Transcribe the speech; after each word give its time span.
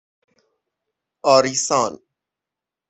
آریسان 1.23 1.99